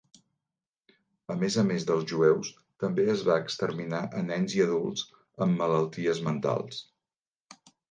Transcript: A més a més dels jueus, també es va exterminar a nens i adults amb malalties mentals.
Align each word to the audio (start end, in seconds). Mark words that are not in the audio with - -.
A 1.33 1.35
més 1.41 1.57
a 1.61 1.63
més 1.71 1.85
dels 1.89 2.07
jueus, 2.11 2.49
també 2.85 3.05
es 3.15 3.21
va 3.29 3.37
exterminar 3.43 4.01
a 4.21 4.25
nens 4.31 4.57
i 4.59 4.65
adults 4.67 5.07
amb 5.47 5.63
malalties 5.63 6.25
mentals. 6.31 6.83